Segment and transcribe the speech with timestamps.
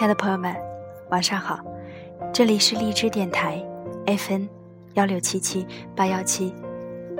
[0.00, 0.56] 亲爱的朋友们，
[1.10, 1.60] 晚上好，
[2.32, 3.62] 这里是荔枝电台
[4.06, 4.48] FN
[4.94, 6.54] 幺六七七八幺七，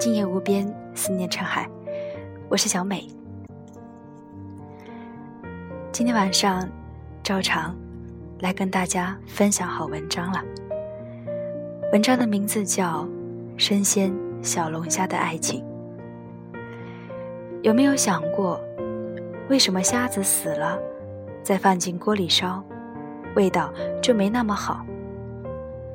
[0.00, 1.70] 今夜无边，思念成海，
[2.48, 3.06] 我是小美。
[5.92, 6.68] 今天晚上
[7.22, 7.76] 照常
[8.40, 10.42] 来跟大家分享好文章了。
[11.92, 13.04] 文章的名字叫
[13.56, 15.64] 《生鲜小龙虾的爱情》。
[17.62, 18.60] 有没有想过，
[19.48, 20.76] 为什么虾子死了，
[21.44, 22.60] 再放进锅里烧，
[23.36, 23.72] 味道
[24.02, 24.84] 就没那么好？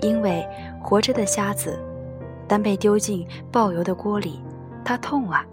[0.00, 0.46] 因为
[0.82, 1.78] 活着的虾子，
[2.46, 4.42] 当被丢进爆油的锅里，
[4.84, 5.46] 它痛啊，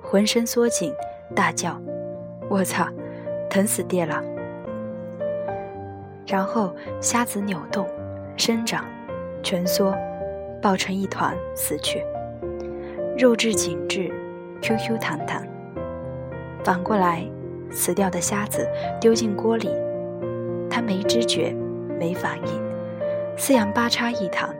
[0.00, 0.94] 浑身缩紧，
[1.34, 1.78] 大叫
[2.48, 2.88] ：“我操，
[3.50, 4.22] 疼死爹了！”
[6.26, 7.86] 然后虾子扭动、
[8.36, 8.84] 生长。
[9.42, 9.94] 蜷缩，
[10.60, 12.04] 抱成一团死去，
[13.16, 14.12] 肉质紧致
[14.60, 15.46] ，Q Q 弹弹。
[16.64, 17.24] 反过来，
[17.70, 18.68] 死掉的虾子
[19.00, 19.70] 丢进锅里，
[20.70, 21.54] 它没知觉，
[21.98, 22.62] 没反应，
[23.36, 24.54] 四仰八叉一躺，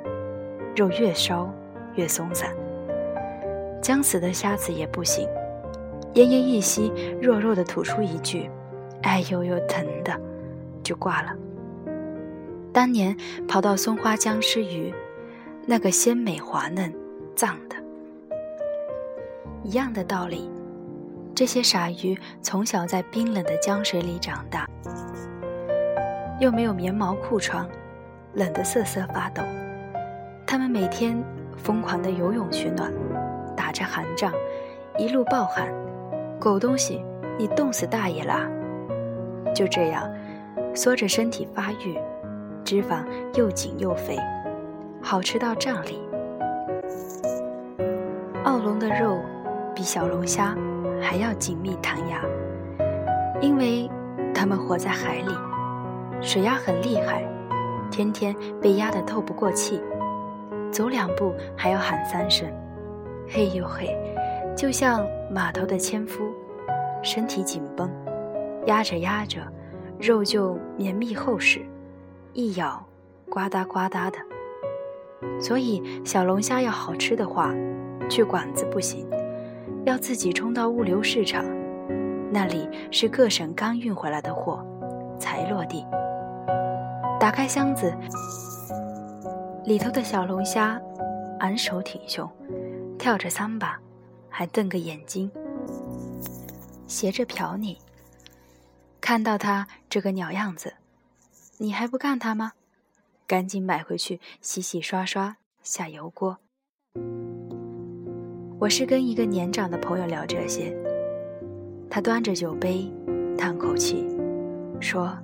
[0.75, 1.53] 肉越烧
[1.95, 2.51] 越松散。
[3.83, 5.29] 将死的虾子也不行，
[6.15, 8.51] 奄奄一息，弱弱的吐出一句
[9.03, 10.13] ：“哎呦呦，疼的”，
[10.83, 11.33] 就挂了。
[12.73, 14.93] 当年跑到松花江吃鱼，
[15.65, 16.93] 那个鲜美滑嫩，
[17.35, 17.77] 脏的。
[19.63, 20.51] 一样的道理，
[21.37, 24.67] 这些傻鱼从小在冰冷的江水里长大，
[26.41, 27.69] 又没有棉毛裤穿，
[28.33, 29.43] 冷得瑟瑟发抖。
[30.47, 31.23] 他们每天
[31.55, 32.91] 疯狂的游泳取暖，
[33.55, 34.33] 打着寒仗，
[34.97, 35.71] 一路暴喊
[36.41, 37.05] ：“狗东西，
[37.39, 38.49] 你冻死大爷啦！”
[39.55, 40.11] 就这样，
[40.75, 41.99] 缩着身体发育。
[42.65, 44.19] 脂肪又紧又肥，
[45.03, 46.01] 好吃到胀里。
[48.45, 49.21] 澳龙的肉
[49.75, 50.57] 比小龙虾
[51.01, 52.21] 还要紧密弹牙，
[53.41, 53.91] 因为
[54.35, 55.33] 它们活在海里，
[56.21, 57.25] 水压很厉害，
[57.91, 59.81] 天天被压得透不过气，
[60.71, 62.49] 走两步还要喊三声，
[63.29, 63.97] 嘿呦嘿，
[64.57, 66.25] 就像码头的纤夫，
[67.03, 67.91] 身体紧绷，
[68.67, 69.41] 压着压着，
[70.01, 71.61] 肉就绵密厚实。
[72.33, 72.85] 一咬，
[73.31, 74.19] 呱嗒呱嗒的。
[75.41, 77.55] 所以小龙虾要好吃的话，
[78.09, 79.09] 去馆子不行，
[79.87, 81.45] 要自己冲到物流市场，
[82.33, 84.67] 那里是各省刚运回来的货，
[85.17, 85.87] 才落地。
[87.21, 87.97] 打开箱子，
[89.65, 90.81] 里头的小龙虾，
[91.39, 92.29] 昂首挺胸，
[92.99, 93.81] 跳着桑巴，
[94.29, 95.31] 还瞪个眼睛，
[96.89, 97.79] 斜着瞟你。
[99.01, 100.75] 看到它这个鸟样子。
[101.59, 102.55] 你还不干它吗？
[103.29, 106.39] 赶紧买回去洗洗刷刷下油锅。
[108.59, 110.75] 我是跟一个年长的朋友聊这些，
[111.91, 112.91] 他端着酒杯，
[113.37, 114.09] 叹口气，
[114.81, 115.15] 说：“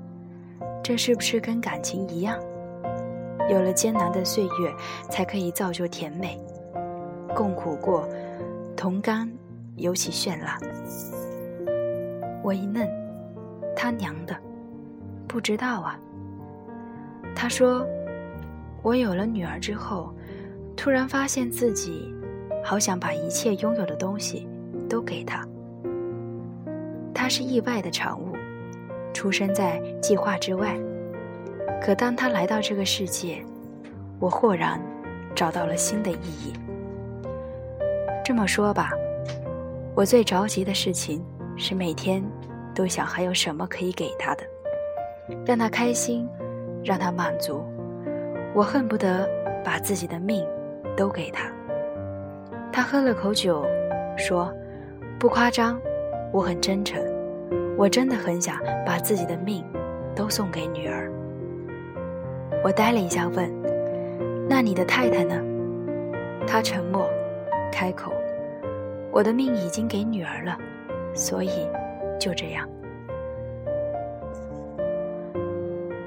[0.85, 2.39] 这是不是跟感情一样？
[3.49, 4.75] 有了艰难的岁月，
[5.09, 6.39] 才可以造就甜美。
[7.35, 8.07] 共苦过，
[8.77, 9.27] 同甘
[9.77, 10.59] 尤其绚烂。”
[12.45, 12.87] 我一愣，
[13.75, 14.37] 他娘的，
[15.27, 15.99] 不知道啊。
[17.35, 17.87] 他说
[18.85, 20.13] ：“我有了女儿之后，
[20.77, 22.15] 突然发现自己
[22.63, 24.49] 好想把一切拥有的东西
[24.89, 25.47] 都给他。
[27.15, 28.37] 他是意外的产物，
[29.13, 30.77] 出生在计划之外。
[31.81, 33.45] 可当他来到这个世界，
[34.19, 34.81] 我豁然
[35.35, 36.53] 找到了新的意义。
[38.25, 38.91] 这么说吧，
[39.95, 41.25] 我最着急的事情
[41.57, 42.25] 是每天
[42.75, 44.45] 都想还有什么可以给他的，
[45.45, 46.29] 让他开心。”
[46.85, 47.65] 让他满足，
[48.57, 49.31] 我恨不得
[49.65, 50.45] 把自己的命
[50.97, 51.49] 都给他。
[52.73, 53.67] 他喝了口酒，
[54.17, 54.51] 说
[55.21, 55.79] ：“不夸张，
[56.33, 56.99] 我很真诚，
[57.77, 58.57] 我真的很想
[58.87, 59.63] 把自己的命
[60.17, 61.13] 都送给女儿。”
[62.65, 63.53] 我呆了一下，问
[64.49, 65.39] ：“那你的太太呢？”
[66.49, 67.07] 他沉默，
[67.71, 68.11] 开口
[69.13, 70.57] ：“我的命已经给女儿了，
[71.13, 71.69] 所以
[72.19, 72.67] 就这样。”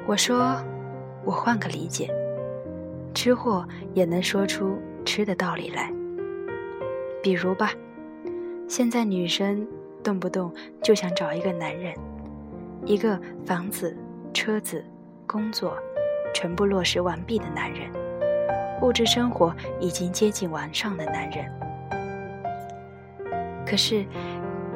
[0.08, 0.58] 我说
[1.24, 2.10] ：“我换个理解，
[3.14, 3.64] 吃货
[3.94, 5.92] 也能说出吃的道理来。
[7.26, 7.72] 比如吧，
[8.68, 9.68] 现在女生
[10.04, 11.92] 动不动就想找一个男人，
[12.86, 13.98] 一个房子、
[14.32, 14.86] 车子、
[15.26, 15.76] 工作
[16.36, 17.90] 全部落实完毕的男人，
[18.84, 21.52] 物质生活已经接近完善的男人。
[23.66, 24.06] 可是，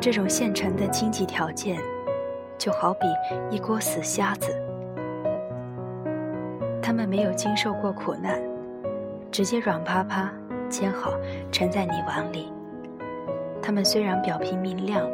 [0.02, 1.80] 这种现成的经济条件，
[2.58, 3.06] 就好比
[3.52, 4.52] 一锅死虾子。”
[6.82, 8.42] 他们没有经受过苦难，
[9.30, 10.34] 直接软趴趴
[10.70, 11.14] 煎好
[11.52, 12.52] 盛在你碗里。
[13.62, 15.06] 他们虽然表皮明亮，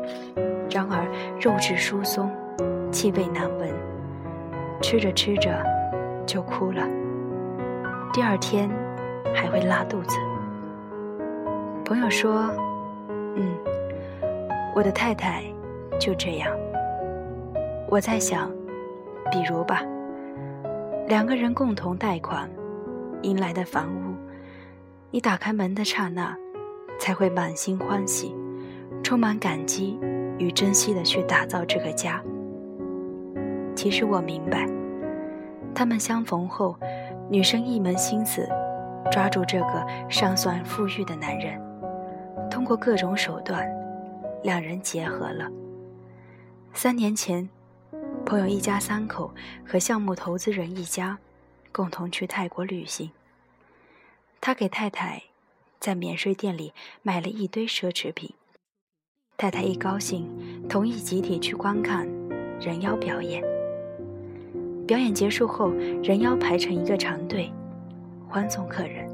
[0.69, 1.05] 然而
[1.41, 2.31] 肉质疏松，
[2.91, 3.69] 气味难闻，
[4.81, 5.63] 吃着吃着
[6.25, 6.87] 就哭了，
[8.13, 8.69] 第二天
[9.33, 10.17] 还会拉肚子。
[11.83, 12.49] 朋友说
[13.35, 13.57] ：“嗯，
[14.75, 15.43] 我的太太
[15.99, 16.49] 就这样。”
[17.89, 18.51] 我在想，
[19.31, 19.83] 比如吧，
[21.07, 22.49] 两个人共同贷款
[23.21, 24.15] 迎来的房屋，
[25.15, 26.37] 你打开门的刹那，
[26.99, 28.35] 才会满心欢喜，
[29.01, 29.97] 充满感激
[30.37, 32.21] 与珍惜的去打造这个家。
[33.77, 34.67] 其实我明白，
[35.73, 36.77] 他们相逢后，
[37.29, 38.45] 女生一门心思
[39.09, 41.57] 抓住这个尚算富裕的男人，
[42.51, 43.65] 通过各种手段，
[44.43, 45.49] 两人结合了。
[46.73, 47.47] 三年前，
[48.25, 49.33] 朋友一家三口
[49.65, 51.17] 和项目投资人一家
[51.71, 53.09] 共同去泰国旅行。
[54.45, 55.23] 他给太太
[55.79, 56.71] 在免税店里
[57.01, 58.31] 买了一堆奢侈品，
[59.37, 60.29] 太太一高兴，
[60.69, 62.07] 同意集体去观看
[62.61, 63.43] 人妖表演。
[64.85, 65.69] 表演结束后，
[66.03, 67.51] 人妖排成一个长队，
[68.29, 69.09] 欢送客人。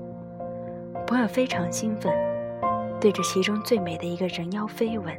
[1.08, 2.14] 朋友非常兴奋，
[3.00, 5.18] 对着其中最美的一个人妖飞吻，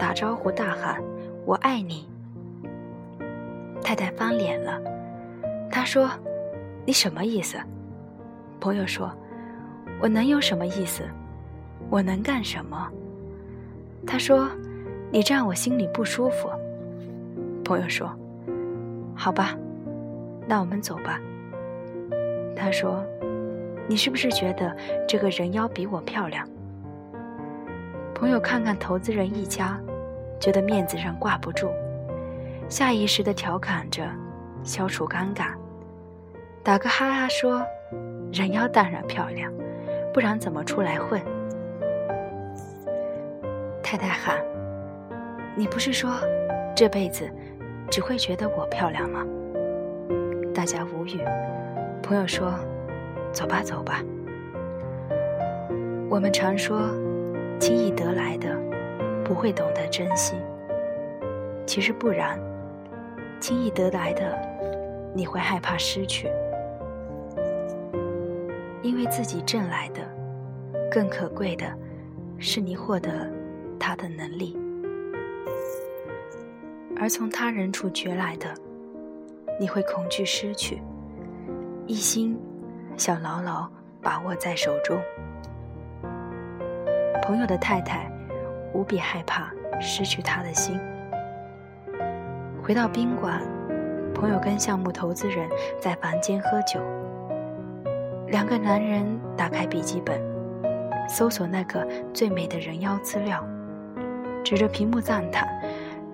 [0.00, 1.00] 打招呼大喊
[1.46, 2.08] ：“我爱你！”
[3.84, 4.82] 太太翻脸了，
[5.70, 6.10] 他说
[6.84, 7.56] ：“你什么意思？”
[8.62, 9.12] 朋友说
[10.00, 11.02] ：“我能有什么意思？
[11.90, 12.88] 我能干什么？”
[14.06, 14.48] 他说
[15.10, 16.48] ：“你这样我心里不舒服。”
[17.66, 18.08] 朋友说。
[19.16, 19.56] 好吧，
[20.46, 21.20] 那我们走吧。
[22.56, 23.04] 他说
[23.88, 24.74] ：“你是不是觉得
[25.08, 26.48] 这个人妖比我漂亮？”
[28.14, 29.76] 朋友看看投资人一家，
[30.38, 31.68] 觉得面子上挂不住，
[32.68, 34.08] 下意识的调侃着，
[34.62, 35.48] 消除尴尬，
[36.62, 37.64] 打个哈哈说
[38.32, 39.52] ：“人妖当然漂亮，
[40.12, 41.20] 不然怎么出来混？”
[43.82, 44.42] 太太喊
[45.54, 46.10] ：“你不是说
[46.74, 47.28] 这辈子？”
[47.90, 49.22] 只会觉得我漂亮吗？
[50.54, 51.20] 大家无语。
[52.02, 52.54] 朋友说
[53.32, 54.00] ：“走吧，走吧。”
[56.08, 56.88] 我们常说，
[57.60, 58.56] 轻易得来的
[59.22, 60.34] 不会懂得珍惜。
[61.66, 62.40] 其实不然，
[63.40, 64.38] 轻易得来的
[65.12, 66.30] 你会害怕失去，
[68.82, 70.00] 因为自己挣来的
[70.90, 71.64] 更可贵的
[72.38, 73.30] 是你获得
[73.78, 74.58] 他的能力。
[76.98, 78.46] 而从他人处攫来的，
[79.58, 80.82] 你会恐惧失去，
[81.86, 82.38] 一心
[82.96, 83.68] 想牢牢
[84.00, 84.96] 把握在手中。
[87.22, 88.10] 朋友的太太
[88.74, 90.78] 无比害怕失去他的心。
[92.62, 93.40] 回到宾馆，
[94.14, 95.48] 朋友跟项目投资人
[95.80, 96.80] 在房间喝酒。
[98.32, 99.04] 两个男人
[99.36, 100.18] 打开笔记本，
[101.06, 103.46] 搜索那个最美的人妖资料，
[104.42, 105.46] 指着屏幕赞叹。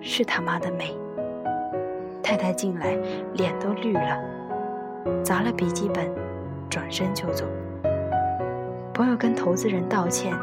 [0.01, 0.93] 是他妈的美！
[2.21, 2.97] 太太进来，
[3.33, 4.17] 脸都绿了，
[5.23, 6.09] 砸了笔记本，
[6.69, 7.45] 转身就走。
[8.93, 10.33] 朋友跟投资人道歉，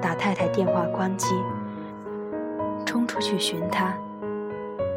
[0.00, 1.34] 打太太电话关机，
[2.84, 3.92] 冲出去寻她。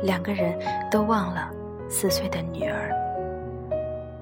[0.04, 0.56] 两个人
[0.92, 1.50] 都忘了
[1.88, 3.09] 四岁的女儿。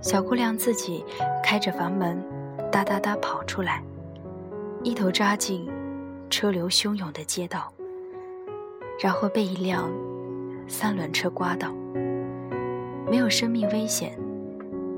[0.02, 1.04] 小姑娘自己
[1.44, 2.24] 开着房门，
[2.72, 3.84] 哒哒哒跑出来，
[4.84, 5.70] 一头扎进
[6.30, 7.72] 车流汹涌的街道。
[9.00, 9.92] 然后被一辆
[10.68, 11.72] 三轮车刮倒，
[13.08, 14.18] 没有生命危险，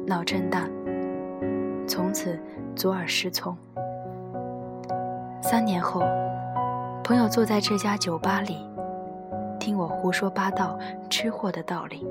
[0.05, 0.69] 脑震荡，
[1.85, 2.39] 从此
[2.75, 3.57] 左耳失聪。
[5.41, 6.01] 三年后，
[7.03, 8.57] 朋友坐在这家酒吧里，
[9.59, 12.07] 听我胡说八道吃货的道理。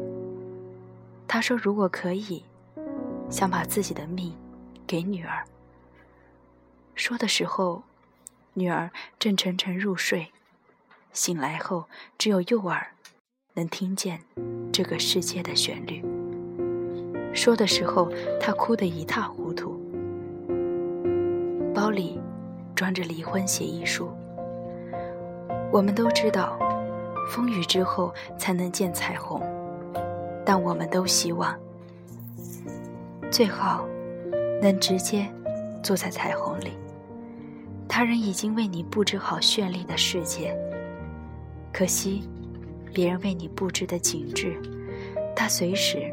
[1.27, 2.43] 他说：“如果可以，
[3.31, 4.35] 想把自己的命
[4.87, 5.45] 给女儿。”
[6.95, 7.83] 说的时候，
[8.55, 10.33] 女儿正沉沉入睡。
[11.13, 11.85] 醒来后，
[12.17, 12.87] 只有右耳
[13.55, 14.21] 能听见
[14.73, 16.05] 这个世界的旋律。
[17.35, 19.81] 说的时候，他哭得一塌糊涂。
[21.75, 22.21] 包里
[22.75, 24.11] 装着离婚协议书。
[25.71, 26.59] 我们都知道，
[27.31, 29.41] 风雨之后才能见彩虹，
[30.45, 31.57] 但我们都希望，
[33.31, 33.87] 最好
[34.61, 35.27] 能直接
[35.83, 36.73] 坐在彩虹里。
[37.89, 40.57] 他人已经为你布置好绚丽的世界。
[41.73, 42.29] 可惜，
[42.93, 44.57] 别人为你布置的景致，
[45.35, 46.13] 他随时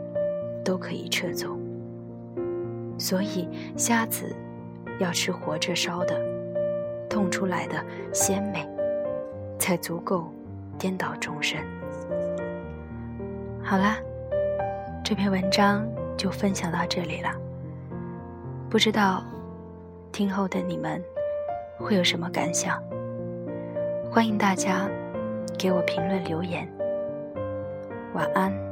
[0.63, 1.57] 都可以撤走。
[2.97, 4.35] 所以，虾子
[4.99, 6.19] 要吃活着烧的，
[7.09, 8.67] 痛出来的鲜美，
[9.59, 10.31] 才足够
[10.77, 11.59] 颠倒众生。
[13.61, 13.97] 好啦，
[15.03, 15.85] 这篇文章
[16.17, 17.29] 就分享到这里了。
[18.69, 19.23] 不知道
[20.11, 21.03] 听后的你们
[21.77, 22.81] 会有什么感想？
[24.11, 24.89] 欢迎大家。
[25.57, 26.67] 给我评论留言，
[28.13, 28.64] 晚安。